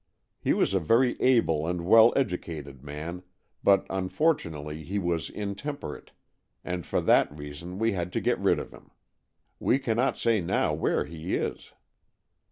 He 0.39 0.53
was 0.53 0.73
a 0.73 0.79
very 0.79 1.15
able 1.21 1.67
and 1.67 1.85
well 1.85 2.11
educated 2.15 2.83
man, 2.83 3.21
but 3.63 3.85
unfortunately 3.87 4.83
he 4.83 4.97
was 4.97 5.29
intemperate, 5.29 6.09
and 6.65 6.87
for 6.87 7.01
that 7.01 7.31
reason 7.31 7.77
we 7.77 7.91
had 7.91 8.11
to 8.13 8.19
get 8.19 8.39
rid 8.39 8.57
of 8.57 8.71
him. 8.73 8.89
We 9.59 9.77
cannot 9.77 10.17
say 10.17 10.41
now 10.41 10.73
where 10.73 11.05
he 11.05 11.35
is." 11.35 11.73